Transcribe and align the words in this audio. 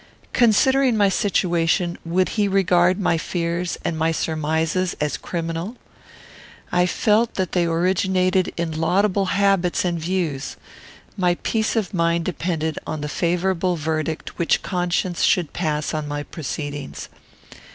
Considering 0.33 0.97
my 0.97 1.09
situation, 1.09 1.95
would 2.03 2.29
he 2.29 2.47
regard 2.47 2.99
my 2.99 3.19
fears 3.19 3.77
and 3.85 3.95
my 3.99 4.11
surmises 4.11 4.95
as 4.99 5.15
criminal? 5.15 5.77
I 6.71 6.87
felt 6.87 7.35
that 7.35 7.51
they 7.51 7.67
originated 7.67 8.51
in 8.57 8.71
laudable 8.81 9.27
habits 9.27 9.85
and 9.85 9.99
views. 9.99 10.55
My 11.15 11.35
peace 11.43 11.75
of 11.75 11.93
mind 11.93 12.25
depended 12.25 12.79
on 12.87 13.01
the 13.01 13.09
favourable 13.09 13.75
verdict 13.75 14.39
which 14.39 14.63
conscience 14.63 15.21
should 15.21 15.53
pass 15.53 15.93
on 15.93 16.07
my 16.07 16.23
proceedings. 16.23 17.07